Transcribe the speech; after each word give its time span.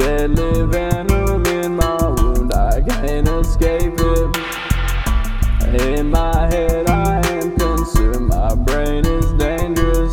Deadly 0.00 0.64
venom 0.64 1.44
in 1.44 1.76
my 1.76 1.98
wound, 2.16 2.54
I 2.54 2.80
can't 2.80 3.28
escape 3.28 3.92
it. 3.98 4.36
In 5.78 6.08
my 6.10 6.46
head, 6.46 6.88
I 6.88 7.20
am 7.28 7.54
consumed, 7.58 8.28
my 8.28 8.54
brain 8.54 9.04
is 9.04 9.30
dangerous. 9.34 10.10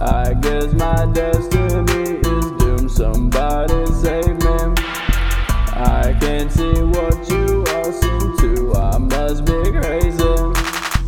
I 0.00 0.34
guess 0.40 0.72
my 0.74 1.04
destiny 1.12 2.20
is 2.20 2.50
doomed, 2.60 2.92
somebody 2.92 3.86
save 3.86 4.38
me. 4.44 4.56
I 5.74 6.16
can't 6.20 6.52
see 6.52 6.80
what 6.94 7.28
you 7.28 7.64
all 7.74 7.92
seem 7.92 8.36
to, 8.38 8.72
I 8.76 8.98
must 8.98 9.44
be 9.46 9.72
crazy. 9.80 10.22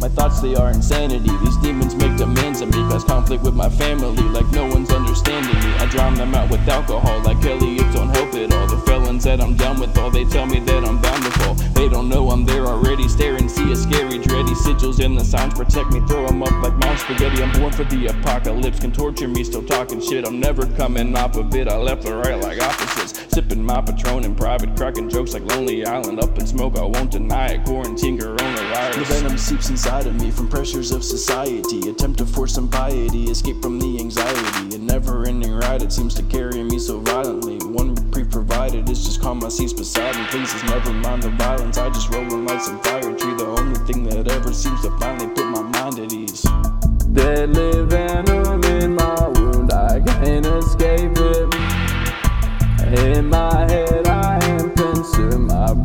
My 0.00 0.08
thoughts, 0.08 0.41
they 0.41 0.56
are 0.56 0.70
insanity. 0.70 1.30
These 1.45 1.56
demons 1.58 1.95
make 1.95 2.16
demands 2.16 2.60
of 2.60 2.70
me, 2.70 2.80
cause 2.91 3.05
conflict 3.05 3.45
with 3.45 3.55
my 3.55 3.69
family, 3.69 4.24
like 4.30 4.50
no 4.50 4.66
one's 4.66 4.88
understanding 5.18 5.70
me. 5.70 5.77
I 5.78 5.86
drown 5.86 6.14
them 6.14 6.34
out 6.34 6.50
with 6.50 6.66
alcohol, 6.68 7.20
like 7.20 7.45
Elliot, 7.45 7.92
don't 7.92 8.14
help 8.14 8.34
it 8.34 8.52
all. 8.52 8.66
The 8.66 8.78
felons 8.86 9.24
that 9.24 9.41
I'm 9.41 9.56
done 9.56 9.80
with, 9.80 9.96
all 9.98 10.10
they 10.10 10.24
tell 10.24 10.46
me 10.46 10.60
that 10.60 10.84
I'm 10.84 11.00
bound 11.00 11.24
to 11.24 11.30
fall. 11.41 11.54
They 11.74 11.88
don't 11.88 12.08
know 12.08 12.30
I'm 12.30 12.44
there 12.44 12.66
already, 12.66 13.08
staring, 13.08 13.48
see 13.48 13.70
a 13.72 13.77
scary, 13.77 14.18
dready 14.18 14.54
sigils 14.54 15.04
and 15.04 15.18
the 15.18 15.24
signs 15.24 15.54
protect 15.54 15.92
me. 15.92 16.00
Throw 16.06 16.27
'em 16.27 16.42
up 16.42 16.52
like 16.62 16.74
mom 16.78 16.96
spaghetti. 16.96 17.42
I'm 17.42 17.52
born 17.58 17.72
for 17.72 17.84
the 17.84 18.06
apocalypse, 18.06 18.80
can 18.80 18.92
torture 18.92 19.28
me, 19.28 19.44
still 19.44 19.64
talking 19.64 20.00
shit. 20.00 20.27
I'm 20.27 20.41
never 20.41 20.66
coming 20.77 21.16
off 21.16 21.36
of 21.36 21.55
it. 21.55 21.69
I 21.69 21.77
left 21.77 22.06
or 22.06 22.19
right 22.19 22.41
like 22.41 22.60
opposites, 22.62 23.17
sipping 23.30 23.62
my 23.62 23.80
Patron 23.80 24.25
in 24.25 24.34
private, 24.34 24.77
cracking 24.77 25.08
jokes 25.08 25.34
like 25.34 25.44
Lonely 25.44 25.84
Island. 25.84 26.20
Up 26.20 26.39
in 26.39 26.47
smoke, 26.47 26.77
I 26.77 26.83
won't 26.83 27.11
deny 27.11 27.48
it. 27.48 27.64
Quarantine, 27.64 28.19
coronavirus. 28.19 28.94
The 28.94 29.14
venom 29.14 29.39
seeps 29.39 29.70
inside 29.70 30.06
of 30.06 30.20
me 30.20 30.30
from 30.30 30.48
pressures 30.48 30.91
of 30.91 31.05
society. 31.05 31.89
Attempt 31.91 32.19
to 32.19 32.27
force 32.27 32.55
some 32.55 32.69
piety, 32.69 33.25
escape 33.25 33.61
from 33.62 33.78
the 33.78 33.98
anxiety. 34.00 34.77
A 34.77 34.78
never 34.78 35.27
ending 35.27 35.52
ride, 35.55 35.83
it 35.83 35.92
seems 35.92 36.14
to 36.14 36.22
carry 36.25 36.62
me 36.62 36.78
so 36.78 36.98
violently. 37.00 37.58
One 37.67 37.94
reprieve 37.94 38.30
provided 38.30 38.89
is 38.89 39.05
just 39.05 39.20
calm 39.20 39.39
my 39.39 39.48
seats 39.48 39.72
beside 39.72 40.17
me. 40.17 40.24
Please, 40.30 40.52
never 40.64 40.92
mind 40.92 41.22
the 41.22 41.30
violence. 41.30 41.78
I 41.78 41.89
just 41.91 42.11
rolling 42.11 42.45
like 42.47 42.61
some 42.61 42.80
fire 42.80 43.14
tree. 43.14 43.34
The 43.34 43.47
only 43.47 43.78
thing 43.86 44.05
that 44.05 44.28
ever 44.28 44.52
seems 44.52 44.83
to 44.83 44.91
finally 44.98 45.33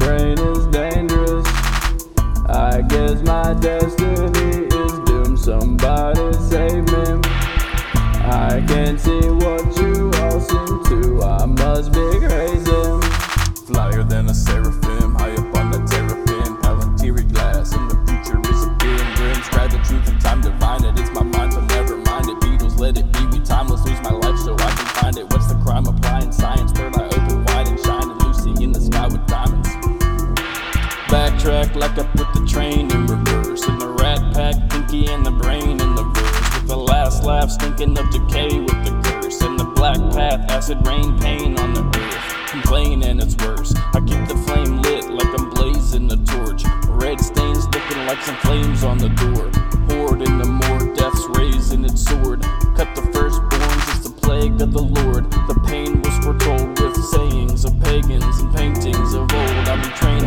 brain 0.03 0.37
is 0.37 0.65
dangerous. 0.67 1.47
I 2.49 2.81
guess 2.89 3.21
my 3.23 3.53
destiny 3.53 4.12
Backtrack 31.43 31.75
like 31.75 31.99
I 31.99 32.03
put 32.15 32.33
the 32.33 32.47
train 32.47 32.89
in 32.89 33.05
reverse. 33.05 33.67
In 33.67 33.77
the 33.77 33.89
rat 33.89 34.33
pack, 34.33 34.55
pinky 34.69 35.07
and 35.07 35.25
the 35.25 35.31
brain 35.31 35.71
in 35.71 35.95
the 35.95 36.03
verse. 36.03 36.55
With 36.55 36.67
the 36.67 36.77
last 36.77 37.25
laugh, 37.25 37.49
stinking 37.49 37.97
of 37.97 38.09
decay 38.11 38.59
with 38.59 38.85
the 38.85 39.01
curse. 39.03 39.41
And 39.41 39.59
the 39.59 39.65
black 39.65 39.97
path, 40.15 40.49
acid 40.49 40.87
rain, 40.87 41.19
pain 41.19 41.59
on 41.59 41.73
the 41.73 41.83
earth. 41.99 42.49
Complain 42.49 43.03
and 43.03 43.21
it's 43.21 43.35
worse. 43.43 43.75
I 43.75 43.99
keep 43.99 44.25
the 44.29 44.41
flame 44.47 44.81
lit 44.83 45.09
like 45.09 45.37
I'm 45.37 45.49
blazing 45.49 46.09
a 46.13 46.17
torch. 46.23 46.63
Red 46.87 47.19
stains 47.19 47.65
looking 47.65 48.05
like 48.05 48.21
some 48.21 48.37
flames 48.37 48.85
on 48.85 48.97
the 48.97 49.09
door. 49.09 49.51
Horde 49.91 50.21
in 50.21 50.37
the 50.37 50.47
more 50.47 50.95
death's 50.95 51.27
raising 51.37 51.83
its 51.83 52.05
sword. 52.05 52.41
Cut 52.77 52.95
the 52.95 53.03
firstborns, 53.11 53.97
it's 53.97 54.07
the 54.07 54.15
plague 54.21 54.61
of 54.61 54.71
the 54.71 54.81
Lord. 54.81 55.29
The 55.29 55.59
pain 55.67 56.01
was 56.03 56.17
foretold 56.23 56.79
with 56.79 56.95
sayings 57.03 57.65
of 57.65 57.77
pagans 57.81 58.39
and 58.39 58.55
paintings 58.55 59.13
of 59.13 59.23
old. 59.23 59.65
Been 59.73 59.91
trained 59.97 60.22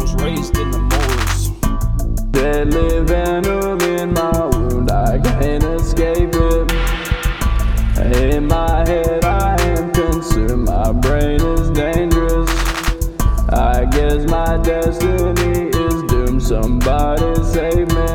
was 0.00 0.14
raised 0.16 0.56
in 0.58 0.70
the 0.70 0.78
moors. 0.78 1.50
Deadly 2.30 3.04
venom 3.04 3.80
in 3.80 4.12
my 4.12 4.46
wound, 4.46 4.90
I 4.90 5.18
can't 5.18 5.64
escape 5.64 6.34
it. 6.34 6.72
In 8.16 8.46
my 8.46 8.86
head, 8.86 9.24
I 9.24 9.56
am 9.62 9.92
consumed, 9.92 10.66
my 10.66 10.92
brain 10.92 11.40
is 11.40 11.70
dangerous. 11.70 12.50
I 13.50 13.86
guess 13.90 14.24
my 14.28 14.58
destiny 14.58 15.68
is 15.68 16.02
doomed, 16.04 16.42
somebody 16.42 17.42
save 17.42 17.88
me. 17.88 18.06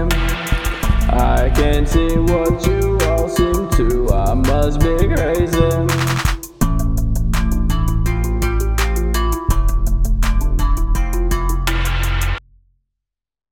I 1.10 1.52
can't 1.56 1.88
see 1.88 2.18
what 2.18 2.66
you 2.66 2.98
all 3.10 3.28
seem 3.28 3.70
to, 3.72 4.10
I 4.14 4.34
must 4.34 4.80
be 4.80 5.08
crazy. 5.08 6.11